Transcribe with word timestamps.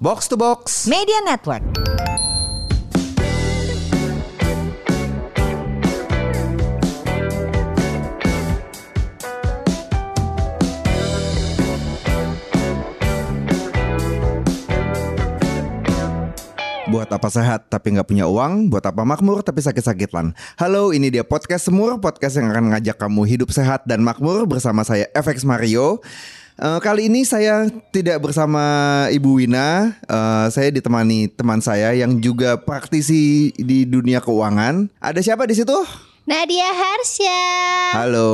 Box 0.00 0.32
to 0.32 0.36
Box. 0.40 0.88
Media 0.88 1.20
Network. 1.28 1.60
Buat 16.88 17.12
apa 17.12 17.28
sehat 17.28 17.68
tapi 17.68 17.92
nggak 17.92 18.08
punya 18.08 18.24
uang? 18.24 18.72
Buat 18.72 18.88
apa 18.88 19.04
makmur 19.04 19.44
tapi 19.44 19.60
sakit-sakitan? 19.60 20.32
Halo, 20.56 20.96
ini 20.96 21.12
dia 21.12 21.28
podcast 21.28 21.68
Semur, 21.68 22.00
podcast 22.00 22.40
yang 22.40 22.48
akan 22.48 22.72
ngajak 22.72 22.96
kamu 22.96 23.28
hidup 23.28 23.52
sehat 23.52 23.84
dan 23.84 24.00
makmur 24.00 24.48
bersama 24.48 24.80
saya 24.80 25.12
FX 25.12 25.44
Mario. 25.44 26.00
Eh, 26.60 26.80
kali 26.84 27.08
ini 27.08 27.24
saya 27.24 27.72
tidak 27.88 28.20
bersama 28.20 28.60
Ibu 29.08 29.40
Wina, 29.40 29.96
Eh, 30.04 30.46
saya 30.52 30.68
ditemani 30.68 31.32
teman 31.32 31.64
saya 31.64 31.96
yang 31.96 32.20
juga 32.20 32.60
praktisi 32.60 33.48
di 33.56 33.88
dunia 33.88 34.20
keuangan. 34.20 34.92
Ada 35.00 35.24
siapa 35.24 35.48
di 35.48 35.56
situ? 35.56 35.72
Nadia 36.28 36.68
Harsha. 36.68 37.40
Halo. 37.96 38.30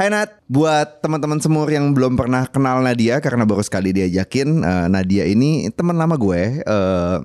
Hai 0.00 0.08
Nat, 0.08 0.40
buat 0.48 1.04
teman-teman 1.04 1.36
semur 1.36 1.68
yang 1.68 1.92
belum 1.92 2.16
pernah 2.16 2.48
kenal 2.48 2.80
Nadia 2.80 3.20
karena 3.20 3.44
baru 3.44 3.60
sekali 3.60 3.92
diajakin, 3.92 4.64
eh, 4.64 4.86
Nadia 4.88 5.28
ini 5.28 5.68
teman 5.76 6.00
lama 6.00 6.16
gue. 6.16 6.64
Eh, 6.64 7.16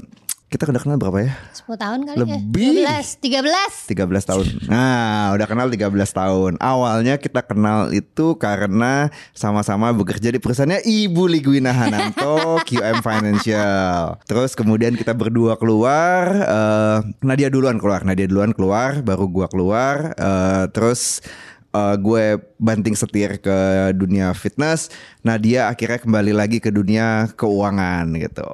kita 0.51 0.67
udah 0.67 0.83
kenal 0.83 0.99
berapa 0.99 1.19
ya? 1.23 1.31
10 1.63 1.79
tahun 1.79 1.99
kali 2.11 2.17
Lebih. 2.27 2.83
ya? 2.83 2.99
12, 2.99 3.87
13. 3.87 3.87
13 3.87 4.27
tahun. 4.27 4.45
Nah, 4.67 5.31
udah 5.31 5.47
kenal 5.47 5.71
13 5.71 6.11
tahun. 6.11 6.51
Awalnya 6.59 7.15
kita 7.23 7.39
kenal 7.47 7.87
itu 7.95 8.35
karena 8.35 9.07
sama-sama 9.31 9.95
bekerja 9.95 10.27
di 10.27 10.43
perusahaannya 10.43 10.83
Ibu 10.83 11.23
Ligwina 11.31 11.71
Hananto, 11.71 12.59
QM 12.67 12.99
Financial. 12.99 14.19
Terus 14.27 14.51
kemudian 14.51 14.99
kita 14.99 15.15
berdua 15.15 15.55
keluar, 15.55 16.35
eh, 16.35 16.99
Nadia 17.23 17.47
duluan 17.47 17.79
keluar, 17.79 18.03
Nadia 18.03 18.27
duluan 18.27 18.51
keluar, 18.51 18.99
baru 18.99 19.31
gua 19.31 19.47
keluar, 19.47 20.11
eh, 20.19 20.67
terus 20.75 21.23
eh, 21.71 21.95
gue 21.95 22.25
banting 22.57 22.93
setir 22.93 23.37
ke 23.37 23.57
dunia 23.91 24.31
fitness. 24.31 24.91
Nadia 25.21 25.69
akhirnya 25.69 26.01
kembali 26.01 26.33
lagi 26.33 26.57
ke 26.57 26.69
dunia 26.69 27.29
keuangan 27.33 28.09
gitu. 28.17 28.49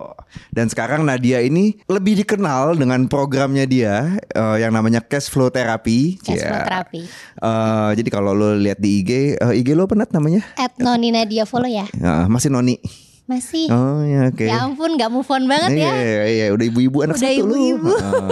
Dan 0.52 0.68
sekarang 0.68 1.04
Nadia 1.04 1.40
ini 1.40 1.80
lebih 1.88 2.20
dikenal 2.20 2.76
dengan 2.76 3.08
programnya 3.08 3.64
dia 3.64 4.20
eh, 4.32 4.58
yang 4.60 4.72
namanya 4.72 5.00
cash 5.00 5.28
flow 5.28 5.48
therapy. 5.48 6.20
Cash 6.20 6.44
flow 6.44 6.60
Ya. 6.60 6.66
therapy. 6.68 7.02
Eh, 7.40 7.90
jadi 7.98 8.10
kalau 8.10 8.32
lo 8.32 8.54
lihat 8.54 8.78
di 8.78 9.02
IG, 9.02 9.12
eh, 9.36 9.54
IG 9.56 9.74
lo 9.74 9.86
apa 9.86 9.96
namanya? 10.10 10.44
At 10.56 10.76
Noni 10.78 11.10
Nadia 11.10 11.44
follow 11.44 11.68
ya. 11.68 11.88
Ya, 11.96 12.28
masih 12.28 12.52
Noni. 12.52 13.07
Masih. 13.28 13.68
Oh 13.68 14.00
ya 14.02 14.32
oke. 14.32 14.48
Ya 14.48 14.64
ampun 14.64 14.96
gak 14.96 15.12
move 15.12 15.28
on 15.28 15.44
banget 15.46 15.76
Iya, 15.76 15.84
ya. 15.84 15.94
iya, 15.94 16.24
iya, 16.26 16.46
udah 16.50 16.64
ibu-ibu 16.66 17.04
anak 17.04 17.20
Udah 17.20 17.28
satu 17.28 17.44
lu. 17.44 17.52
ibu-ibu. 17.52 17.92
Heeh. 17.92 18.30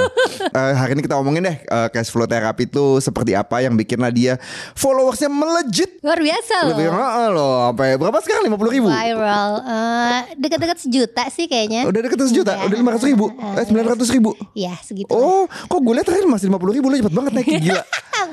Eh, 0.48 0.74
hari 0.74 0.92
ini 0.96 1.02
kita 1.04 1.20
omongin 1.20 1.44
deh 1.44 1.58
eh, 1.60 1.88
cash 1.92 2.08
flow 2.08 2.24
therapy 2.24 2.64
itu 2.64 2.86
seperti 2.98 3.36
apa 3.36 3.60
yang 3.60 3.76
bikin 3.76 4.00
Nadia 4.00 4.40
followersnya 4.72 5.28
melejit. 5.28 6.00
Luar 6.00 6.16
biasa 6.18 6.56
loh. 6.64 6.70
Lebih 6.72 6.88
heeh 6.88 7.28
loh, 7.30 7.54
apa 7.68 7.82
ya? 7.84 7.96
Berapa 7.98 8.18
sekarang? 8.20 8.48
50 8.48 8.72
ribu? 8.72 8.88
Viral. 8.88 9.52
Eh, 9.62 10.22
Dekat-dekat 10.38 10.78
sejuta 10.80 11.24
sih 11.28 11.46
kayaknya. 11.46 11.84
Udah 11.84 12.00
deket 12.00 12.20
sejuta, 12.24 12.56
Iya. 12.56 12.64
udah 12.64 12.78
500 12.96 13.04
ribu, 13.06 13.26
eh 13.36 13.66
900 13.68 14.08
ribu. 14.10 14.30
Iya 14.54 14.74
segitu. 14.80 15.12
Oh, 15.12 15.44
kok 15.46 15.76
gue 15.78 15.92
lihat 15.92 16.08
terakhir 16.08 16.24
masih 16.26 16.48
50 16.48 16.72
ribu 16.72 16.88
Lo 16.88 16.96
cepet 16.96 17.12
banget 17.14 17.32
naik 17.36 17.48
gila 17.60 17.84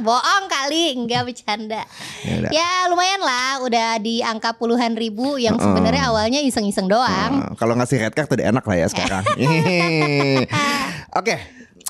Bohong 0.01 0.45
kali, 0.49 0.97
enggak 0.97 1.29
bercanda. 1.29 1.85
Ya. 2.25 2.49
Ya 2.49 2.71
lumayan 2.89 3.21
lah, 3.21 3.61
udah 3.61 4.01
di 4.01 4.25
angka 4.25 4.57
puluhan 4.57 4.97
ribu 4.97 5.37
yang 5.37 5.61
sebenarnya 5.61 6.09
awalnya 6.09 6.41
iseng-iseng 6.41 6.89
doang. 6.89 7.45
Nah, 7.45 7.53
Kalau 7.61 7.77
ngasih 7.77 8.09
red 8.09 8.15
card 8.17 8.33
udah 8.33 8.47
enak 8.49 8.65
lah 8.65 8.77
ya 8.79 8.87
sekarang 8.89 9.25
Oke 11.19 11.37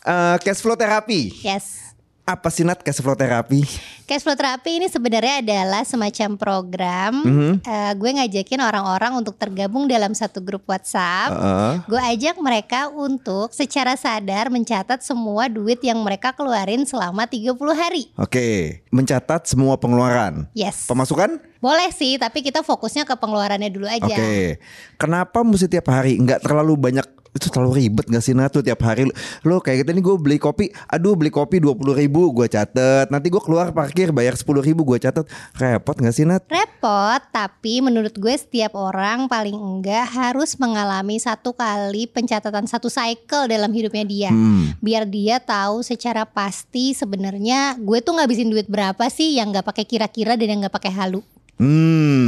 eh, 0.03 0.37
Cash 0.43 0.61
flow 0.61 0.75
therapy 0.75 1.31
Yes. 1.43 1.95
Apa 2.23 2.55
sih 2.55 2.63
Nat 2.63 2.79
cash 2.79 3.03
flow 3.03 3.19
therapy? 3.19 3.67
Cash 4.03 4.27
flow 4.27 4.35
therapy 4.35 4.83
ini 4.83 4.91
sebenarnya 4.91 5.41
adalah 5.41 5.83
semacam 5.87 6.35
program. 6.35 7.13
Mhm. 7.23 7.53
Eh, 7.63 7.93
gue 7.95 8.11
ngajakin 8.19 8.61
orang-orang 8.61 9.13
untuk 9.15 9.39
tergabung 9.39 9.87
dalam 9.87 10.11
satu 10.13 10.43
grup 10.43 10.67
WhatsApp. 10.67 11.31
Heeh. 11.31 11.73
Gue 11.87 12.03
ajak 12.03 12.37
mereka 12.43 12.91
untuk 12.91 13.55
secara 13.55 13.95
sadar 13.95 14.51
mencatat 14.51 15.01
semua 15.07 15.47
duit 15.47 15.79
yang 15.81 16.03
mereka 16.03 16.35
keluarin 16.35 16.83
selama 16.83 17.25
30 17.31 17.77
hari. 17.79 18.11
Oke 18.19 18.83
Mencatat 18.91 19.47
semua 19.47 19.79
pengeluaran 19.79 20.51
Yes. 20.53 20.91
Pemasukan? 20.91 21.39
Boleh 21.63 21.95
sih, 21.95 22.19
tapi 22.19 22.43
kita 22.43 22.67
fokusnya 22.67 23.07
ke 23.07 23.15
pengeluarannya 23.15 23.71
dulu 23.71 23.87
aja. 23.87 24.03
Oke 24.03 24.59
Kenapa 24.99 25.47
mesti 25.47 25.71
tiap 25.71 25.87
hari? 25.89 26.19
Nggak 26.19 26.43
terlalu 26.43 26.75
banyak 26.75 27.07
itu 27.33 27.49
terlalu 27.49 27.81
ribet 27.81 28.07
gak 28.13 28.21
sih 28.21 28.37
Nat 28.37 28.53
Lu 28.53 28.61
tiap 28.61 28.81
hari 28.85 29.09
Lo 29.49 29.65
kayak 29.65 29.85
gitu 29.85 29.91
nih 29.97 30.05
gue 30.05 30.17
beli 30.21 30.37
kopi 30.37 30.69
Aduh 30.85 31.17
beli 31.17 31.33
kopi 31.33 31.65
20 31.65 31.97
ribu 31.97 32.29
gue 32.37 32.45
catet 32.45 33.09
Nanti 33.09 33.33
gue 33.33 33.41
keluar 33.41 33.73
parkir 33.93 34.09
bayar 34.09 34.33
10 34.33 34.49
ribu 34.65 34.89
gue 34.89 34.97
catet 34.97 35.29
Repot 35.53 35.93
gak 35.93 36.17
sih 36.17 36.25
Nat? 36.25 36.41
Repot, 36.49 37.21
tapi 37.29 37.85
menurut 37.85 38.17
gue 38.17 38.33
setiap 38.33 38.73
orang 38.73 39.29
paling 39.29 39.53
enggak 39.53 40.09
harus 40.09 40.57
mengalami 40.57 41.21
satu 41.21 41.53
kali 41.53 42.09
pencatatan 42.09 42.65
satu 42.65 42.89
cycle 42.89 43.53
dalam 43.53 43.69
hidupnya 43.69 44.09
dia. 44.09 44.31
Hmm. 44.33 44.73
Biar 44.81 45.05
dia 45.05 45.45
tahu 45.45 45.85
secara 45.85 46.25
pasti 46.25 46.97
sebenarnya 46.97 47.77
gue 47.77 48.01
tuh 48.01 48.17
ngabisin 48.17 48.49
duit 48.49 48.65
berapa 48.65 49.05
sih 49.13 49.37
yang 49.37 49.53
nggak 49.53 49.69
pakai 49.69 49.85
kira-kira 49.85 50.41
dan 50.41 50.57
yang 50.57 50.61
nggak 50.65 50.73
pakai 50.73 50.93
halu. 50.97 51.21
Hmm, 51.61 52.22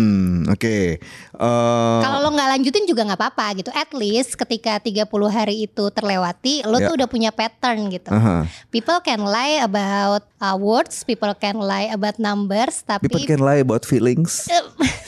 oke. 0.46 0.76
Eh, 0.94 2.00
Kalau 2.00 2.18
lo 2.20 2.30
nggak 2.30 2.48
lanjutin 2.50 2.84
juga 2.84 3.04
nggak 3.04 3.20
apa-apa 3.20 3.46
gitu. 3.58 3.70
At 3.70 3.90
least 3.90 4.34
ketika 4.34 4.78
30 4.78 5.04
hari 5.26 5.64
itu 5.64 5.84
terlewati, 5.90 6.62
lo 6.62 6.76
Ya. 6.76 6.88
tuh 6.88 6.94
udah 6.96 7.08
punya 7.08 7.30
pattern 7.30 7.88
gitu. 7.88 8.08
aha. 8.08 8.46
People 8.68 8.98
can 9.00 9.22
lie 9.22 9.58
about 9.58 10.24
uh, 10.38 10.54
words, 10.54 11.02
people 11.02 11.30
can 11.34 11.58
lie 11.58 11.88
about 11.88 12.16
numbers, 12.16 12.80
tapi 12.82 13.06
People 13.06 13.24
can 13.24 13.40
lie 13.40 13.58
about 13.58 13.82
feelings. 13.82 14.44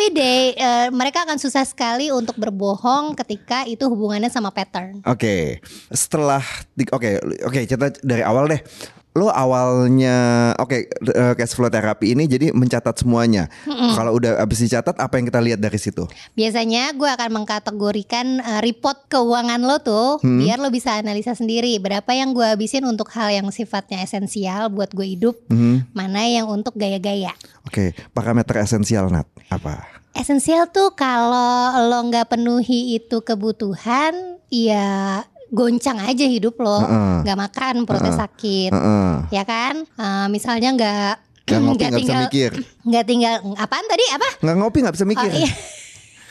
tapi 0.00 0.16
deh 0.16 0.56
eh, 0.56 0.88
mereka 0.88 1.28
akan 1.28 1.36
susah 1.36 1.60
sekali 1.60 2.08
untuk 2.08 2.32
berbohong 2.40 3.12
ketika 3.20 3.68
itu 3.68 3.84
hubungannya 3.84 4.32
sama 4.32 4.48
pattern. 4.48 5.04
Oke, 5.04 5.60
setelah 5.92 6.40
di- 6.72 6.88
oke 6.88 7.20
oke 7.44 7.60
cerita 7.68 7.92
dari 8.00 8.24
awal 8.24 8.48
deh. 8.48 8.64
Lo 9.10 9.26
awalnya 9.26 10.16
oke 10.56 10.86
eh, 10.86 11.34
cash 11.34 11.52
flow 11.52 11.66
terapi 11.66 12.14
ini 12.14 12.24
jadi 12.24 12.48
mencatat 12.48 12.96
semuanya. 12.96 13.50
Kalau 13.66 14.16
udah 14.16 14.38
habis 14.40 14.62
dicatat 14.62 14.96
apa 14.96 15.18
yang 15.18 15.28
kita 15.28 15.40
lihat 15.42 15.60
dari 15.60 15.76
situ? 15.76 16.06
Biasanya 16.32 16.96
gue 16.96 17.10
akan 17.10 17.42
mengkategorikan 17.42 18.40
eh, 18.40 18.60
report 18.62 19.04
keuangan 19.10 19.60
lo 19.60 19.82
tuh 19.82 20.16
biar 20.22 20.56
lo 20.56 20.72
bisa 20.72 20.96
analisa 20.96 21.34
sendiri 21.34 21.76
berapa 21.76 22.08
yang 22.08 22.32
gue 22.32 22.46
habisin 22.46 22.88
untuk 22.88 23.12
hal 23.12 23.28
yang 23.28 23.50
sifatnya 23.50 24.00
esensial 24.00 24.72
buat 24.72 24.94
gue 24.94 25.04
hidup, 25.04 25.36
Mhm. 25.52 25.92
mana 25.92 26.24
yang 26.24 26.48
untuk 26.48 26.72
gaya-gaya. 26.72 27.36
Oke, 27.70 27.94
parameter 28.10 28.66
esensial 28.66 29.14
Nat 29.14 29.30
apa? 29.46 29.86
Esensial 30.10 30.66
tuh 30.74 30.90
kalau 30.98 31.70
lo 31.86 32.02
nggak 32.10 32.34
penuhi 32.34 32.98
itu 32.98 33.22
kebutuhan, 33.22 34.42
ya 34.50 35.22
goncang 35.54 36.02
aja 36.02 36.26
hidup 36.26 36.58
lo, 36.58 36.82
nggak 37.22 37.38
makan 37.38 37.86
perutnya 37.86 38.26
sakit, 38.26 38.74
Heeh. 38.74 39.12
ya 39.30 39.46
kan? 39.46 39.86
Eh, 39.86 40.26
misalnya 40.34 40.74
nggak 40.74 41.14
Nggak 41.46 41.60
ngopi 41.62 41.78
nggak 41.78 41.94
bisa 41.94 41.98
tinggal 42.02 42.22
mikir. 42.26 42.52
nggak 42.90 43.04
tinggal 43.06 43.34
apaan 43.54 43.86
tadi 43.86 44.04
apa? 44.18 44.28
Nggak 44.42 44.56
ngopi 44.58 44.78
nggak 44.82 44.94
bisa 44.98 45.06
mikir. 45.06 45.30
Oh, 45.30 45.38
iya. 45.38 45.52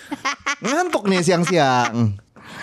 Ngantuk 0.67 1.03
nih 1.07 1.19
siang-siang. 1.23 2.19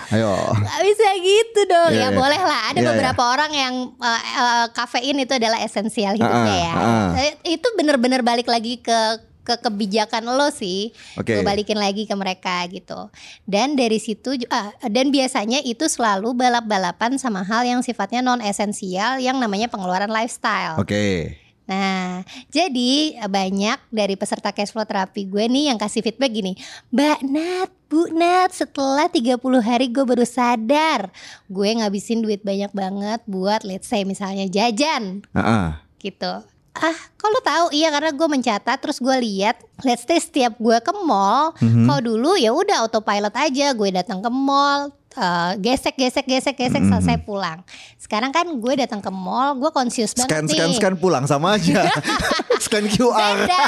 Ayo. 0.07 0.31
Gak 0.55 0.81
bisa 0.87 1.07
gitu 1.19 1.59
dong 1.67 1.91
Iya, 1.91 1.99
ya 1.99 2.09
iya. 2.11 2.15
boleh 2.15 2.41
lah 2.41 2.59
ada 2.71 2.79
Iya, 2.79 2.87
beberapa 2.95 3.21
orang 3.27 3.51
yang 3.51 3.73
uh, 3.99 4.21
uh, 4.39 4.65
kafein 4.71 5.19
itu 5.19 5.33
adalah 5.35 5.59
esensial 5.59 6.15
hidupnya 6.15 6.55
Ah, 6.73 7.11
ya. 7.19 7.33
Eh, 7.43 7.59
itu 7.59 7.67
bener-bener 7.75 8.23
balik 8.23 8.47
lagi 8.47 8.79
ke 8.79 8.99
ke 9.47 9.55
kebijakan 9.63 10.27
lo 10.27 10.51
sih. 10.51 10.91
Gue 11.23 11.39
balikin 11.39 11.79
lagi 11.79 12.03
ke 12.03 12.11
mereka 12.19 12.67
gitu 12.67 13.07
dan 13.47 13.79
dari 13.79 13.95
situ 13.95 14.35
ah, 14.51 14.75
dan 14.91 15.07
biasanya 15.07 15.63
itu 15.63 15.87
selalu 15.87 16.35
balap-balapan 16.35 17.15
sama 17.15 17.47
hal 17.47 17.63
yang 17.63 17.79
sifatnya 17.79 18.19
non 18.19 18.43
esensial 18.43 19.23
yang 19.23 19.39
namanya 19.39 19.71
pengeluaran 19.71 20.11
lifestyle 20.11 20.75
Oke. 20.75 21.46
Nah, 21.67 22.23
jadi 22.47 23.19
eh, 23.19 23.27
banyak 23.27 23.91
dari 23.91 24.15
peserta 24.15 24.49
cash 24.49 24.71
flow 24.71 24.87
terapi 24.87 25.27
gue 25.27 25.45
nih 25.45 25.67
yang 25.67 25.77
kasih 25.77 25.99
feedback 25.99 26.31
gini, 26.31 26.55
Mbak 26.89 27.19
Nat, 27.27 27.69
Bu 27.87 28.07
Nat, 28.09 28.55
setelah 28.55 29.07
30 29.07 29.37
hari 29.59 29.91
gue 29.91 30.03
baru 30.03 30.23
sadar 30.23 31.11
gue 31.45 31.69
ngabisin 31.75 32.19
duit 32.19 32.39
banyak 32.41 32.71
banget 32.71 33.19
buat 33.27 33.63
let's 33.63 33.85
say 33.85 34.07
misalnya 34.07 34.47
jajan 34.47 35.27
Heeh. 35.31 35.67
gitu. 36.01 36.33
Ah, 36.77 36.93
kalau 37.17 37.41
tahu 37.41 37.65
iya 37.73 37.89
karena 37.89 38.13
gue 38.13 38.27
mencatat 38.29 38.77
terus 38.77 39.01
gue 39.01 39.17
lihat 39.17 39.57
let's 39.81 40.05
say 40.05 40.21
setiap 40.21 40.55
gue 40.55 40.77
ke 40.77 40.93
mall, 41.01 41.51
Mhm. 41.57 41.83
kalau 41.83 42.01
dulu 42.05 42.31
ya 42.37 42.53
udah 42.53 42.85
autopilot 42.85 43.33
aja 43.33 43.73
gue 43.73 43.89
datang 43.89 44.21
ke 44.21 44.29
mall 44.29 44.93
eh, 45.09 45.51
gesek 45.57 45.93
gesek 45.93 46.23
gesek 46.23 46.55
gesek 46.55 46.79
Hmm. 46.79 46.91
selesai 46.91 47.17
pulang. 47.19 47.63
Sekarang 47.97 48.29
kan 48.29 48.43
gue 48.45 48.73
datang 48.75 48.99
ke 48.99 49.07
mall, 49.07 49.55
gue 49.55 49.69
conscious 49.69 50.11
banget 50.11 50.29
Scan 50.29 50.43
nih. 50.43 50.53
scan 50.53 50.69
scan 50.73 50.95
pulang 50.95 51.23
sama 51.23 51.55
aja. 51.55 51.87
scan 52.63 52.85
QR. 52.85 53.35
Beda. 53.39 53.61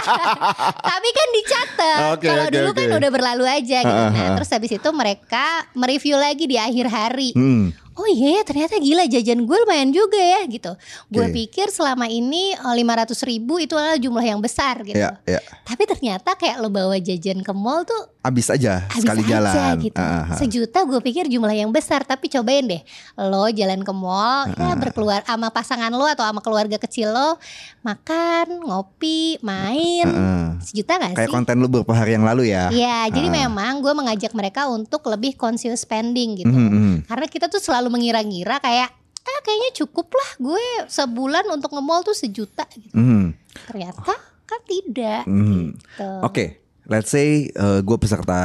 Tapi 0.75 1.09
kan 1.09 1.27
dicatat. 1.31 1.97
Oke, 2.11 2.25
Kalau 2.25 2.45
oke, 2.45 2.53
dulu 2.53 2.69
oke. 2.69 2.77
kan 2.77 2.89
udah 2.93 3.11
berlalu 3.11 3.45
aja 3.45 3.79
gitu. 3.79 4.01
Ha, 4.01 4.07
ha, 4.07 4.15
Nah, 4.19 4.29
terus 4.35 4.49
habis 4.49 4.71
itu 4.71 4.89
mereka 4.91 5.45
mereview 5.73 6.15
lagi 6.15 6.43
di 6.43 6.55
akhir 6.55 6.85
hari. 6.87 7.29
Hmm. 7.31 7.71
Oh 7.99 8.07
iya 8.07 8.39
ya 8.39 8.43
ternyata 8.43 8.79
gila 8.79 9.03
jajan 9.05 9.43
gue 9.43 9.57
lumayan 9.59 9.91
juga 9.91 10.15
ya 10.15 10.47
gitu. 10.47 10.71
Gue 11.05 11.27
Oke. 11.27 11.35
pikir 11.35 11.67
selama 11.67 12.07
ini 12.07 12.55
lima 12.71 12.95
ratus 12.95 13.19
ribu 13.21 13.59
itu 13.59 13.75
adalah 13.75 13.99
jumlah 13.99 14.23
yang 14.23 14.39
besar 14.39 14.79
gitu. 14.81 14.95
Ya, 14.95 15.19
ya. 15.23 15.43
Tapi 15.61 15.83
ternyata 15.83 16.31
kayak 16.33 16.57
lo 16.57 16.71
bawa 16.71 16.95
jajan 16.95 17.43
ke 17.43 17.51
mall 17.51 17.83
tuh 17.83 18.15
Abis 18.19 18.47
aja 18.47 18.83
habis 18.85 19.03
sekali 19.03 19.23
aja 19.23 19.31
jalan. 19.33 19.75
gitu. 19.81 19.95
Ah, 19.95 20.07
ah, 20.07 20.23
ah. 20.25 20.37
Sejuta 20.37 20.79
gue 20.81 20.99
pikir 21.01 21.27
jumlah 21.27 21.51
yang 21.51 21.69
besar 21.69 22.03
tapi 22.03 22.27
cobain 22.27 22.63
deh. 22.63 22.79
Lo 23.17 23.47
jalan 23.49 23.79
ke 23.81 23.91
mall 23.91 24.47
Ah, 24.49 24.71
ya 24.71 24.75
berkeluar 24.75 25.19
sama 25.23 25.47
pasangan 25.49 25.91
lo 25.91 26.03
atau 26.05 26.23
sama 26.23 26.39
keluarga 26.39 26.75
kecil 26.77 27.09
lo 27.09 27.35
makan, 27.81 28.59
ngopi, 28.61 29.39
main. 29.39 30.03
Heeh. 30.03 30.45
Sejuta 30.61 30.99
gak 30.99 31.15
Kayak 31.15 31.25
sih? 31.25 31.33
konten 31.33 31.55
lu 31.57 31.67
beberapa 31.67 31.95
hari 31.95 32.13
yang 32.13 32.23
lalu 32.23 32.51
ya. 32.51 32.67
Iya, 32.69 33.07
jadi 33.09 33.27
Ah. 33.29 33.35
memang 33.41 33.79
gue 33.79 33.93
mengajak 33.93 34.31
mereka 34.31 34.67
untuk 34.67 35.03
lebih 35.05 35.33
conscious 35.33 35.81
spending 35.81 36.37
gitu. 36.37 36.51
Mhm, 36.51 36.69
mhm. 36.69 36.95
Karena 37.07 37.25
kita 37.25 37.47
tuh 37.47 37.57
selalu 37.57 37.88
mengira-ngira 37.89 38.61
kayak 38.61 38.89
ah 39.19 39.39
kayaknya 39.41 39.83
cukup 39.83 40.09
lah 40.09 40.29
gue 40.39 40.63
sebulan 40.87 41.45
untuk 41.49 41.69
nge-mall 41.69 42.01
tuh 42.01 42.13
sejuta 42.13 42.65
gitu. 42.71 42.95
Mhm. 42.95 43.35
Ternyata 43.67 44.13
kan 44.45 44.61
tidak 44.63 45.27
Mhm. 45.27 45.77
gitu. 45.77 46.09
Oke, 46.23 46.45
let's 46.85 47.09
say 47.09 47.49
gue 47.53 47.97
peserta 47.97 48.39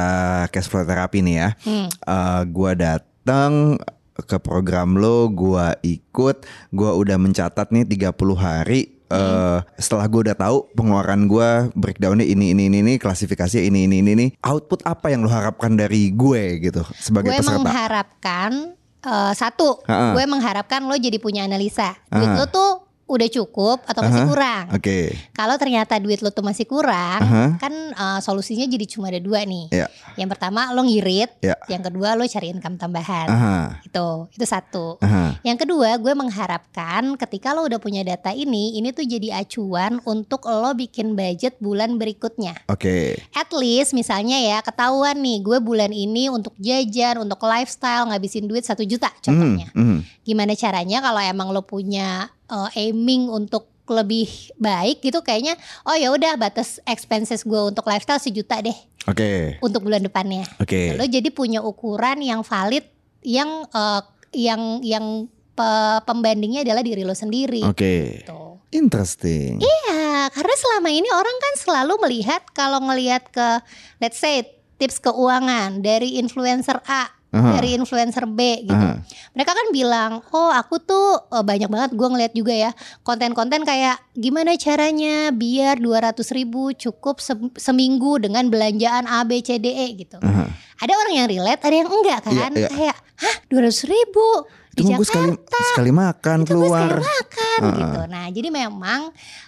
cash 0.49 0.67
flow 0.67 0.83
terapi 0.83 1.21
nih 1.21 1.35
ya. 1.35 1.49
Hmm. 1.61 1.87
Eh, 1.89 2.41
gua 2.51 2.77
datang 2.77 3.81
ke 4.15 4.37
program 4.37 4.95
lo, 4.95 5.27
gua 5.27 5.73
ikut, 5.81 6.45
gua 6.69 6.93
udah 6.93 7.17
mencatat 7.17 7.71
nih 7.71 7.83
30 7.85 8.35
hari. 8.35 8.81
eh 9.05 9.59
setelah 9.77 10.09
gue 10.09 10.25
udah 10.25 10.33
tahu 10.33 10.65
pengeluaran 10.73 11.29
gua 11.29 11.69
breakdownnya 11.77 12.25
ini 12.25 12.57
ini 12.57 12.73
ini 12.73 12.81
ini 12.81 12.93
klasifikasinya 12.97 13.61
ini 13.61 13.85
ini 13.85 14.01
ini 14.01 14.11
ini 14.17 14.27
output 14.41 14.81
apa 14.81 15.13
yang 15.13 15.21
lo 15.21 15.29
harapkan 15.29 15.77
dari 15.77 16.09
gue 16.09 16.57
gitu 16.57 16.81
sebagai 16.97 17.29
gue 17.29 17.37
peserta 17.37 17.61
mengharapkan 17.61 18.73
eh, 19.05 19.33
satu, 19.33 19.79
Ha-ha. 19.85 20.17
gue 20.17 20.25
mengharapkan 20.25 20.81
lo 20.85 20.97
jadi 20.97 21.21
punya 21.21 21.45
analisa. 21.45 21.93
Duit 22.09 22.25
Aha. 22.27 22.37
lo 22.41 22.45
tuh 22.49 22.84
udah 23.05 23.29
cukup 23.29 23.85
atau 23.85 24.01
masih 24.01 24.25
Aha. 24.25 24.29
kurang. 24.29 24.65
oke 24.73 24.97
Kalau 25.29 25.55
ternyata 25.61 26.01
duit 26.01 26.25
lo 26.25 26.33
tuh 26.33 26.41
masih 26.41 26.65
kurang, 26.65 27.21
Aha. 27.21 27.45
kan 27.61 27.73
eh, 27.93 28.19
solusinya 28.19 28.65
jadi 28.65 28.85
cuma 28.89 29.13
ada 29.13 29.21
dua 29.21 29.45
nih. 29.45 29.69
Ya. 29.69 29.85
Yang 30.17 30.29
pertama 30.37 30.73
lo 30.73 30.81
ngirit, 30.81 31.37
Ya. 31.45 31.53
yang 31.69 31.85
kedua 31.85 32.17
lo 32.17 32.25
cari 32.25 32.49
income 32.49 32.81
tambahan. 32.81 33.27
aha 33.29 33.57
Itu, 33.85 34.25
itu 34.33 34.45
satu. 34.45 34.97
aha 35.05 35.37
Yang 35.45 35.67
kedua, 35.69 36.01
gue 36.01 36.13
mengharapkan 36.17 37.13
ketika 37.15 37.53
lo 37.53 37.69
udah 37.69 37.77
punya 37.77 38.01
data 38.01 38.33
ini, 38.33 38.81
ini 38.81 38.89
tuh 38.89 39.05
jadi 39.05 39.37
acuan 39.37 40.01
untuk 40.03 40.41
lo 40.49 40.73
bikin 40.73 41.13
budget 41.13 41.61
bulan 41.61 42.01
berikutnya. 42.01 42.57
oke 42.65 43.21
At 43.37 43.53
least 43.53 43.93
misalnya 43.93 44.41
ya 44.41 44.65
ketahuan 44.65 45.21
nih, 45.21 45.45
gue 45.45 45.57
bulan 45.61 45.93
ini 45.93 46.33
untuk 46.33 46.57
jajan, 46.57 47.21
untuk 47.21 47.37
lifestyle 47.45 48.09
ngabisin 48.09 48.49
duit 48.49 48.65
satu 48.65 48.81
juta 48.81 49.13
contohnya. 49.21 49.69
Mhm, 49.77 49.83
mhm. 49.85 49.99
Gimana 50.25 50.57
caranya 50.57 51.05
kalau 51.05 51.21
emang 51.21 51.53
lo 51.53 51.61
punya 51.61 52.33
uh, 52.49 52.69
aiming 52.73 53.29
untuk 53.29 53.69
lebih 53.85 54.25
baik 54.57 55.05
gitu 55.05 55.21
kayaknya 55.21 55.53
oh 55.85 55.93
ya 55.93 56.09
udah 56.09 56.33
batas 56.41 56.81
expenses 56.89 57.45
gue 57.45 57.61
untuk 57.69 57.85
lifestyle 57.85 58.17
sejuta 58.17 58.57
deh 58.57 58.73
oke 59.05 59.61
untuk 59.61 59.85
bulan 59.85 60.01
depannya. 60.01 60.41
oke 60.57 60.97
Lo 60.97 61.05
jadi 61.05 61.29
punya 61.29 61.61
ukuran 61.61 62.25
yang 62.25 62.41
valid 62.41 62.81
yang 63.21 63.69
uh, 63.69 64.01
yang 64.33 64.81
yang 64.81 65.29
pe- 65.53 66.01
pembandingnya 66.03 66.65
adalah 66.65 66.81
diri 66.81 67.05
lo 67.05 67.13
sendiri. 67.13 67.61
oke 67.61 68.25
Gitu. 68.25 68.41
interesting 68.73 69.61
Ya, 69.61 70.27
karena 70.33 70.55
selama 70.57 70.89
ini 70.89 71.07
orang 71.13 71.37
kan 71.37 71.53
selalu 71.61 71.93
melihat 72.09 72.41
kalau 72.57 72.81
ngelihat 72.81 73.29
ke 73.29 73.61
let's 74.01 74.17
say 74.17 74.49
tips 74.75 74.99
keuangan 74.99 75.79
dari 75.79 76.19
influencer 76.19 76.81
A, 76.83 77.14
Aha. 77.33 77.59
dari 77.59 77.75
influencer 77.75 78.23
B 78.29 78.63
gitu. 78.63 78.75
Aha. 78.75 79.01
Mereka 79.35 79.51
kan 79.51 79.67
bilang, 79.73 80.11
"Oh, 80.31 80.51
aku 80.51 80.79
tuh 80.79 81.19
eh, 81.31 81.43
banyak 81.43 81.67
banget 81.67 81.89
gue 81.91 82.07
ngeliat 82.07 82.33
juga 82.33 82.53
ya 82.55 82.71
konten-konten 83.01 83.63
kayak 83.63 83.99
gimana 84.13 84.55
caranya 84.55 85.29
biar 85.29 85.81
200 85.81 86.15
ribu 86.31 86.71
cukup 86.71 87.19
se- 87.19 87.51
seminggu 87.59 88.23
dengan 88.23 88.47
belanjaan 88.47 89.03
A 89.05 89.27
B 89.27 89.43
C 89.43 89.59
D 89.59 89.67
E 89.67 89.87
gitu." 89.99 90.21
aha. 90.21 90.47
Ada 90.75 90.91
orang 90.91 91.13
yang 91.15 91.27
relate, 91.31 91.61
ada 91.63 91.75
yang 91.75 91.87
enggak 91.87 92.19
kan? 92.23 92.51
Iya, 92.51 92.67
iya. 92.67 92.69
Kayak, 92.69 92.97
"Hah, 93.15 93.35
200 93.47 93.87
ribu 93.87 94.27
itu 94.75 94.79
di 94.79 94.83
mah 94.91 94.97
gue 94.99 95.07
sekali 95.07 95.31
Jakarta?" 95.31 95.59
sekali 95.71 95.91
makan 95.91 96.37
itu 96.43 96.45
gue 96.45 96.55
keluar 96.59 96.87
sekali 96.87 97.03
makan 97.03 97.59
Heeh. 97.63 97.75
gitu. 97.79 98.01
Nah 98.11 98.25
jadi 98.31 98.49
memang 98.51 99.01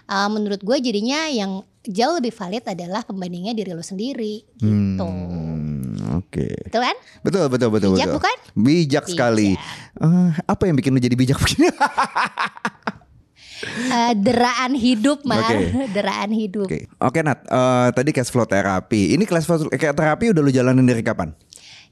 uh, 0.08 0.28
menurut 0.32 0.62
gue 0.64 0.78
jadinya 0.80 1.28
yang 1.28 1.52
jauh 1.88 2.20
lebih 2.20 2.36
valid 2.36 2.64
adalah 2.68 3.04
pembandingnya 3.04 3.56
diri 3.56 3.72
lo 3.72 3.80
sendiri 3.80 4.44
gitu. 4.60 5.04
Hmm, 5.08 5.37
oke 6.10 6.48
Betul 6.64 6.82
kan? 6.82 6.96
betul 7.20 7.44
betul 7.48 7.70
betul 7.70 7.90
Bijak 7.92 8.08
betul 8.08 8.18
bukan? 8.18 8.38
bijak 8.56 9.06
sekali 9.06 9.52
Eh, 9.98 10.30
apa 10.46 10.64
yang 10.64 10.76
bikin 10.76 10.92
lu 10.92 11.00
jadi 11.00 11.14
bijak 11.14 11.38
begini 11.38 11.68
Uh, 13.90 14.14
deraan 14.22 14.78
hidup 14.78 15.26
mar, 15.26 15.42
Oke. 15.50 15.90
deraan 15.98 16.30
hidup. 16.30 16.70
Oke, 16.70 16.86
oke 16.94 17.20
Nat. 17.20 17.42
Eh, 17.42 17.88
tadi 17.92 18.14
cash 18.14 18.30
flow 18.30 18.46
terapi. 18.46 19.18
Ini 19.18 19.26
cash 19.26 19.50
flow 19.50 19.66
kayak 19.68 19.98
terapi 19.98 20.30
udah 20.30 20.42
lu 20.42 20.54
jalanin 20.54 20.86
dari 20.86 21.02
kapan? 21.02 21.34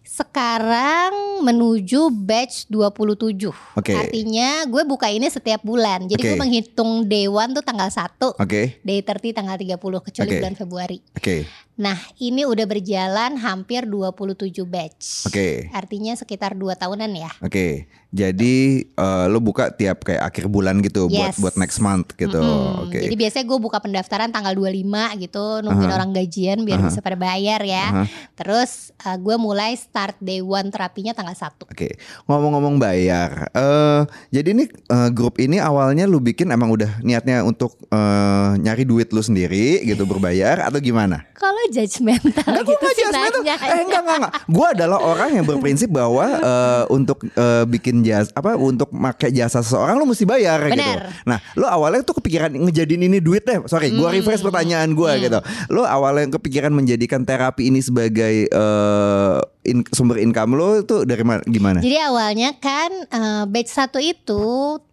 Sekarang 0.06 1.12
menuju 1.42 2.08
batch 2.14 2.70
27 2.70 3.50
Oke. 3.74 3.92
Artinya 3.92 4.64
gue 4.64 4.86
buka 4.86 5.10
ini 5.10 5.26
setiap 5.26 5.60
bulan 5.60 6.06
Jadi 6.06 6.22
gue 6.22 6.32
Oke. 6.32 6.40
menghitung 6.40 7.04
day 7.04 7.26
one 7.26 7.52
tuh 7.52 7.60
tanggal 7.60 7.90
1 7.90 8.38
Oke, 8.38 8.80
Day 8.80 9.02
30 9.02 9.34
tanggal 9.34 9.58
30 9.58 9.76
kecuali 9.76 10.30
Oke. 10.30 10.38
bulan 10.40 10.56
Februari 10.56 10.98
oke, 11.12 11.36
Nah 11.76 12.00
ini 12.18 12.48
udah 12.48 12.64
berjalan 12.64 13.36
hampir 13.36 13.84
27 13.84 14.56
batch 14.64 15.28
oke, 15.28 15.76
Artinya 15.76 16.16
sekitar 16.16 16.56
2 16.56 16.72
tahunan 16.74 17.12
ya 17.12 17.32
oke. 17.44 17.88
Jadi 18.16 18.56
eh, 18.88 19.26
lu 19.28 19.44
buka 19.44 19.76
tiap 19.76 20.08
kayak 20.08 20.24
akhir 20.24 20.48
bulan 20.48 20.80
gitu 20.80 21.12
buat 21.12 21.36
Yes. 21.36 21.42
buat 21.42 21.60
next 21.60 21.84
month 21.84 22.16
gitu. 22.16 22.40
Mm-mm. 22.40 22.88
Oke. 22.88 23.04
Jadi 23.04 23.12
biasanya 23.12 23.44
gue 23.44 23.60
buka 23.60 23.84
pendaftaran 23.84 24.32
tanggal 24.32 24.56
25 24.56 25.20
gitu 25.20 25.44
Nungguin 25.60 25.92
Aha. 25.92 25.98
orang 26.00 26.16
gajian 26.16 26.64
biar 26.64 26.80
Aha. 26.80 26.88
bisa 26.88 27.04
pada 27.04 27.20
bayar 27.20 27.60
ya 27.60 27.86
Aha. 27.92 28.04
Terus 28.40 28.96
uh, 29.04 29.20
gue 29.20 29.36
mulai 29.36 29.76
start 29.76 30.16
day 30.24 30.40
one 30.40 30.72
terapinya 30.72 31.12
tanggal 31.12 31.36
1 31.36 31.68
Oke, 31.68 32.00
ngomong-ngomong 32.24 32.80
bayar, 32.80 33.52
eh 33.52 34.02
jadi 34.32 34.56
ini 34.56 34.64
eh, 34.72 35.10
grup 35.12 35.36
ini 35.36 35.60
awalnya 35.60 36.08
lu 36.08 36.24
bikin 36.24 36.56
emang 36.56 36.72
udah 36.72 37.04
niatnya 37.04 37.44
untuk 37.44 37.76
eh, 37.92 38.52
nyari 38.56 38.88
duit 38.88 39.12
lu 39.12 39.20
sendiri 39.20 39.84
gitu 39.84 40.08
berbayar 40.08 40.64
atau 40.64 40.80
gimana? 40.80 41.28
Kalau 41.36 41.65
judgmental 41.68 42.46
Enggak, 42.46 42.64
gue 42.64 42.72
gitu 42.72 42.82
nggak 42.82 42.92
sih 42.92 43.04
judgmental. 43.04 43.42
nanya. 43.42 43.56
Eh 43.58 43.80
enggak 43.82 44.02
enggak 44.02 44.18
enggak. 44.18 44.34
Gue 44.46 44.68
adalah 44.68 45.00
orang 45.00 45.30
yang 45.32 45.46
berprinsip 45.46 45.90
bahwa 45.90 46.26
eh, 46.28 46.84
untuk 46.90 47.18
eh, 47.26 47.64
bikin 47.66 48.02
jasa 48.02 48.30
apa 48.32 48.54
untuk 48.54 48.90
pakai 48.90 49.30
jasa 49.30 49.60
seseorang 49.60 49.96
lu 49.96 50.06
mesti 50.06 50.24
bayar 50.24 50.60
gitu. 50.66 50.76
Benar. 50.76 51.00
Nah, 51.24 51.38
lu 51.54 51.66
awalnya 51.66 52.02
tuh 52.02 52.16
kepikiran 52.16 52.50
ngejadiin 52.52 53.04
ini 53.04 53.18
duit 53.18 53.42
deh. 53.42 53.64
Sorry, 53.66 53.90
gue 53.90 54.02
Hmm. 54.02 54.16
refresh 54.16 54.42
pertanyaan 54.42 54.92
gue 54.92 55.12
gitu. 55.22 55.40
Lu 55.70 55.82
awalnya 55.82 56.30
kepikiran 56.34 56.70
menjadikan 56.70 57.22
terapi 57.22 57.68
ini 57.68 57.80
sebagai 57.80 58.46
eh, 58.46 59.38
in- 59.66 59.88
sumber 59.90 60.18
income 60.18 60.54
lu 60.54 60.80
itu 60.80 61.04
dari 61.04 61.22
mana 61.22 61.42
gimana? 61.44 61.80
Jadi 61.80 61.98
awalnya 62.00 62.54
kan 62.56 62.92
uh, 63.08 63.44
batch 63.46 63.72
1 63.72 63.92
itu 64.04 64.46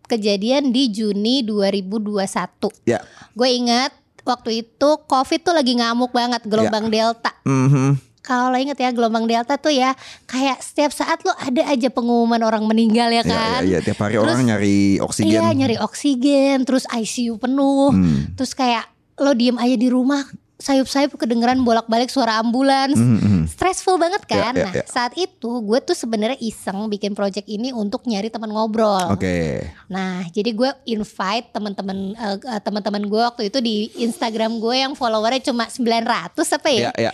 kejadian 0.02 0.71
di 0.71 0.88
Juni 0.88 1.41
2021 1.41 2.85
Ya. 2.85 3.00
Gue 3.33 3.49
ingat 3.55 3.93
waktu 4.23 4.62
itu 4.62 4.88
COVID 5.02 5.41
tuh 5.41 5.52
lagi 5.52 5.73
ngamuk 5.75 6.11
banget 6.11 6.43
gelombang 6.45 6.88
Delta 6.88 7.31
Mhm. 7.43 7.99
kalau 8.21 8.49
lo 8.49 8.57
inget 8.57 8.79
ya 8.79 8.88
gelombang 8.88 9.26
delta 9.26 9.59
tuh 9.59 9.69
ya 9.69 9.99
kayak 10.25 10.62
setiap 10.62 10.91
saat 10.91 11.19
lo 11.21 11.35
ada 11.35 11.67
aja 11.67 11.91
pengumuman 11.91 12.38
orang 12.41 12.62
meninggal 12.62 13.11
ya 13.11 13.19
Ya, 13.19 13.23
kan. 13.25 13.61
ya, 13.67 13.76
ya, 13.76 13.79
tiap 13.83 13.99
hari 13.99 14.14
Terus- 14.14 14.25
orang 14.25 14.41
nyari 14.45 14.79
oksigen. 14.97 15.31
Iya 15.33 15.50
nyari 15.52 15.76
oksigen, 15.76 16.62
terus 16.62 16.87
ICU 16.87 17.35
penuh, 17.37 17.91
Hmm. 17.91 18.31
terus 18.33 18.55
kayak 18.55 18.87
lo 19.19 19.35
diem 19.35 19.55
aja 19.57 19.75
di 19.75 19.87
rumah, 19.87 20.23
sayup-sayup 20.62 21.19
kedengeran 21.19 21.59
bolak-balik 21.61 22.07
suara 22.07 22.38
ambulans, 22.38 22.95
Mhm, 22.95 23.19
mhm. 23.19 23.42
stressful 23.50 23.99
banget 23.99 24.23
kan. 24.25 24.54
Ya, 24.54 24.62
ya, 24.62 24.64
nah 24.71 24.73
ya. 24.78 24.85
saat 24.87 25.12
itu 25.19 25.50
gue 25.61 25.78
tuh 25.83 25.99
sebenarnya 25.99 26.38
iseng 26.38 26.87
bikin 26.87 27.19
project 27.19 27.50
ini 27.50 27.75
untuk 27.75 28.07
nyari 28.07 28.31
teman 28.31 28.54
ngobrol. 28.54 29.11
Oke. 29.11 29.66
Nah 29.90 30.23
jadi 30.31 30.54
gue 30.54 30.71
invite 30.87 31.50
teman-teman 31.50 32.14
eh, 32.14 32.38
teman-teman 32.62 33.02
gue 33.02 33.23
waktu 33.23 33.50
itu 33.50 33.59
di 33.59 33.90
Instagram 33.99 34.62
gue 34.62 34.76
yang 34.78 34.95
followernya 34.95 35.42
cuma 35.42 35.66
900 35.66 36.38
apa 36.38 36.69
ya? 36.71 36.95
Ya, 36.95 37.11
ya. 37.11 37.12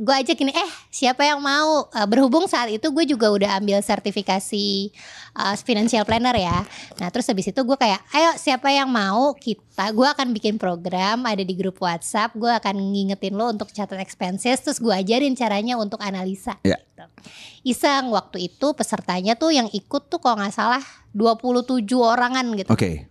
Gue 0.00 0.14
aja 0.16 0.32
gini 0.32 0.48
eh 0.48 0.70
siapa 0.88 1.20
yang 1.22 1.38
mau 1.38 1.84
Eh, 1.90 2.06
berhubung 2.08 2.48
saat 2.48 2.72
itu 2.72 2.88
gue 2.88 3.04
juga 3.04 3.28
udah 3.28 3.60
ambil 3.60 3.82
sertifikasi 3.82 4.94
uh, 5.36 5.52
financial 5.60 6.06
planner 6.08 6.32
ya 6.32 6.64
nah 6.96 7.12
terus 7.12 7.28
habis 7.28 7.52
itu 7.52 7.60
gue 7.60 7.76
kayak 7.76 8.00
ayo 8.14 8.30
siapa 8.38 8.72
yang 8.72 8.88
mau 8.88 9.36
kita 9.36 9.92
gue 9.92 10.08
akan 10.08 10.32
bikin 10.32 10.56
program 10.56 11.28
ada 11.28 11.44
di 11.44 11.52
grup 11.52 11.76
WhatsApp 11.76 12.32
gue 12.32 12.48
akan 12.48 12.78
ngingetin 12.78 13.36
lo 13.36 13.52
untuk 13.52 13.68
catat 13.68 14.00
expenses 14.00 14.64
terus 14.64 14.80
gue 14.80 14.94
ajarin 14.94 15.36
caranya 15.36 15.76
untuk 15.76 16.00
analisa 16.00 16.56
Ya. 16.64 16.80
gitu. 16.80 17.04
iseng 17.66 18.08
waktu 18.08 18.48
itu 18.48 18.72
pesertanya 18.72 19.36
tuh 19.36 19.52
yang 19.52 19.68
ikut 19.68 20.08
tuh 20.08 20.16
kalau 20.16 20.40
nggak 20.40 20.54
salah 20.54 20.80
27 21.12 21.84
orangan 21.92 22.46
gitu 22.56 22.70
Oke. 22.70 23.09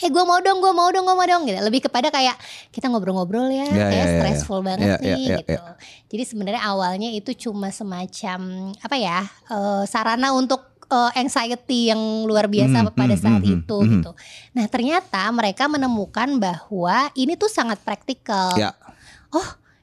Eh 0.00 0.08
gue 0.08 0.24
mau 0.24 0.40
dong 0.40 0.64
gue 0.64 0.72
mau 0.72 0.88
dong 0.88 1.04
gue 1.04 1.12
mau 1.12 1.26
dong 1.28 1.44
gitu 1.44 1.60
lebih 1.60 1.84
kepada 1.84 2.08
kayak 2.08 2.32
kita 2.72 2.88
ngobrol-ngobrol 2.88 3.52
ya, 3.52 3.68
Ya, 3.68 3.86
kayak 3.92 3.92
ya, 3.92 4.00
ya, 4.00 4.14
stressful 4.16 4.60
ya. 4.60 4.64
banget 4.64 4.88
Ya, 4.88 4.96
nih 4.96 5.12
ya, 5.12 5.16
ya, 5.20 5.36
gitu 5.44 5.62
jadi 6.08 6.22
sebenarnya 6.24 6.62
awalnya 6.64 7.08
itu 7.12 7.30
cuma 7.36 7.68
semacam 7.68 8.40
apa 8.80 8.96
ya 8.96 9.20
eh, 9.52 9.82
sarana 9.84 10.32
untuk 10.32 10.64
eh, 10.88 11.10
anxiety 11.20 11.92
yang 11.92 12.00
luar 12.24 12.48
biasa 12.48 12.88
Hmm, 12.88 12.96
pada 12.96 13.16
hmm, 13.16 13.22
saat 13.22 13.42
hmm, 13.44 13.54
itu 13.60 13.76
hmm. 13.76 13.90
gitu 14.00 14.10
nah 14.56 14.64
ternyata 14.64 15.22
mereka 15.28 15.68
menemukan 15.68 16.40
bahwa 16.40 17.12
ini 17.12 17.36
tuh 17.36 17.52
sangat 17.52 17.76
praktikal 17.84 18.56
Ya. 18.56 18.72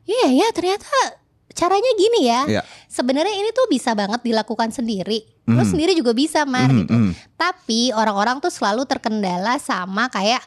iya 0.10 0.46
ya 0.46 0.48
ternyata 0.50 0.90
caranya 1.60 1.92
gini 1.94 2.20
ya 2.24 2.42
Ya. 2.48 2.62
sebenarnya 2.88 3.36
ini 3.36 3.52
tuh 3.52 3.68
bisa 3.68 3.92
banget 3.92 4.24
dilakukan 4.24 4.72
sendiri 4.72 5.28
lo 5.46 5.60
Hmm. 5.60 5.68
sendiri 5.68 5.92
juga 5.92 6.14
bisa 6.14 6.46
mar 6.46 6.70
Mhm, 6.70 6.78
gitu 6.80 6.94
mhm. 6.94 7.12
tapi 7.36 7.92
orang-orang 7.92 8.40
tuh 8.40 8.50
selalu 8.50 8.86
terkendala 8.86 9.60
sama 9.60 10.08
kayak 10.08 10.40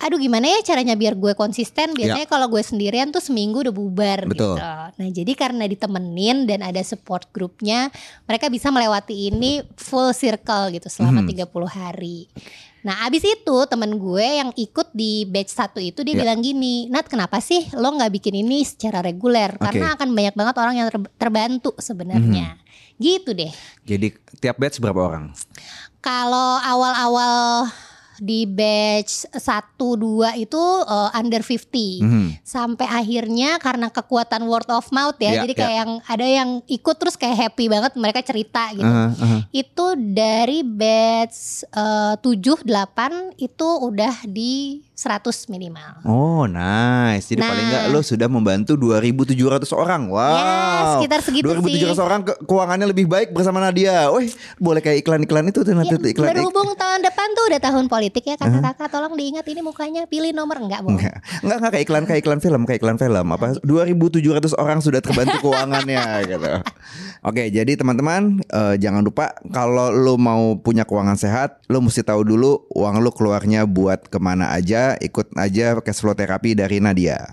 Aduh 0.00 0.16
gimana 0.16 0.48
ya 0.48 0.64
caranya 0.64 0.96
biar 0.96 1.12
gue 1.12 1.36
konsisten 1.36 1.92
Biasanya 1.92 2.24
kalau 2.24 2.48
gue 2.48 2.64
sendirian 2.64 3.12
tuh 3.12 3.20
seminggu 3.20 3.60
udah 3.60 3.68
bubar 3.70 4.24
Ya. 4.24 4.28
Betul. 4.32 4.56
gitu 4.56 4.64
Nah 4.96 5.08
jadi 5.12 5.32
karena 5.36 5.68
ditemenin 5.68 6.48
dan 6.48 6.64
ada 6.64 6.80
support 6.80 7.28
grupnya 7.28 7.92
Mereka 8.24 8.48
bisa 8.48 8.72
melewati 8.72 9.28
ini 9.28 9.60
full 9.76 10.16
circle 10.16 10.72
gitu 10.72 10.88
selama 10.88 11.20
Mhm. 11.20 11.28
30 11.44 11.68
hari 11.68 12.32
Nah 12.80 13.04
abis 13.04 13.20
itu 13.22 13.56
temen 13.66 13.92
gue 13.92 14.24
yang 14.24 14.50
ikut 14.50 14.88
di 14.90 15.24
batch 15.24 15.52
satu 15.52 15.78
itu 15.78 16.00
dia 16.00 16.12
Ya. 16.12 16.20
bilang 16.22 16.40
gini 16.40 16.86
Nat 16.86 17.06
kenapa 17.06 17.36
sih 17.38 17.68
lo 17.72 17.90
nggak 17.90 18.08
bikin 18.10 18.34
ini 18.38 18.62
secara 18.62 19.00
reguler 19.00 19.52
Oke. 19.52 19.64
Karena 19.66 19.92
akan 19.92 20.08
banyak 20.10 20.32
banget 20.32 20.54
orang 20.56 20.74
yang 20.74 20.88
ter- 20.88 21.12
terbantu 21.14 21.76
sebenarnya 21.76 22.56
Mhm. 22.56 22.68
Gitu 22.96 23.30
deh 23.32 23.52
Jadi 23.82 24.06
tiap 24.36 24.56
batch 24.56 24.78
berapa 24.78 24.96
orang? 24.98 25.24
kalau 26.00 26.56
awal-awal 26.58 27.68
di 28.20 28.44
batch 28.44 29.32
1 29.32 29.80
2 29.80 30.36
itu 30.38 30.60
uh, 30.84 31.08
under 31.10 31.40
50 31.40 32.04
Mhm. 32.04 32.44
sampai 32.44 32.86
akhirnya 32.86 33.56
karena 33.56 33.88
kekuatan 33.88 34.44
word 34.44 34.68
of 34.68 34.86
mouth 34.92 35.16
ya. 35.16 35.34
Ya, 35.34 35.48
jadi 35.48 35.54
ya. 35.56 35.58
kayak 35.58 35.76
yang 35.80 35.92
ada 36.04 36.26
yang 36.28 36.50
ikut 36.68 36.96
terus 37.00 37.16
kayak 37.16 37.48
happy 37.48 37.66
banget 37.66 37.96
mereka 37.96 38.20
cerita 38.20 38.68
gitu. 38.76 38.84
Aha, 38.84 39.16
aha. 39.16 39.38
Itu 39.50 39.96
dari 39.96 40.60
batch 40.60 41.64
uh, 41.72 42.20
7 42.20 42.62
8 42.62 43.40
itu 43.40 43.68
udah 43.80 44.14
di 44.28 44.84
100 45.00 45.16
minimal. 45.48 46.04
Oh 46.04 46.44
nice 46.44 47.24
Jadi 47.26 47.40
Nah. 47.40 47.48
paling 47.48 47.66
nggak 47.66 47.84
lo 47.88 48.00
sudah 48.00 48.28
membantu 48.28 48.76
2700 48.76 49.32
orang 49.72 50.02
Wow 50.06 50.20
Ya, 50.30 50.52
sekitar 50.94 51.20
segitu 51.20 51.48
2700 51.48 51.64
sih. 51.90 52.02
orang 52.02 52.20
ke- 52.22 52.36
keuangannya 52.42 52.84
lebih 52.86 53.06
baik 53.06 53.32
bersama 53.32 53.58
Nadia 53.58 54.12
Wih 54.12 54.28
boleh 54.56 54.78
kayak 54.78 55.00
iklan-iklan 55.00 55.48
itu 55.48 55.60
tuh 55.60 55.72
nanti 55.72 55.88
Ya, 55.90 55.98
tuh 55.98 56.10
iklan 56.10 56.28
berhubung 56.30 56.76
tahun 56.76 57.00
depan 57.00 57.28
tuh 57.30 57.44
udah 57.46 57.60
tahun 57.62 57.84
politik 57.86 58.24
ya 58.26 58.36
kakak-kakak 58.36 58.88
tolong 58.88 59.14
diingat 59.14 59.44
ini 59.46 59.60
mukanya 59.60 60.04
pilih 60.04 60.30
nomor 60.30 60.58
enggak 60.58 60.82
bohong. 60.82 60.98
Enggak, 60.98 61.16
enggak, 61.40 61.56
enggak 61.56 61.70
kayak 61.70 61.84
iklan 61.86 62.04
kayak 62.04 62.20
iklan 62.20 62.40
film, 62.40 62.60
kayak 62.62 62.78
iklan 62.78 62.98
film. 62.98 63.26
Apa 63.26 63.46
2700 63.58 64.20
orang 64.54 64.78
sudah 64.78 65.00
terbantu 65.00 65.40
keuangannya 65.40 66.02
gitu. 66.30 66.52
Oke, 67.22 67.48
jadi 67.48 67.72
teman-teman 67.74 68.42
eh, 68.42 68.74
jangan 68.76 69.00
lupa 69.00 69.32
kalau 69.48 69.88
lo 69.88 70.16
mau 70.16 70.56
punya 70.56 70.82
keuangan 70.82 71.16
sehat, 71.16 71.64
lo 71.66 71.80
mesti 71.80 72.02
tahu 72.02 72.20
dulu 72.22 72.50
uang 72.70 72.96
lo 72.98 73.10
keluarnya 73.10 73.64
buat 73.64 74.04
ke 74.04 74.18
mana 74.18 74.50
aja. 74.50 74.89
Ikut 74.98 75.36
aja 75.38 75.78
cash 75.78 76.02
flow 76.02 76.16
terapi 76.16 76.58
dari 76.58 76.82
Nadia. 76.82 77.30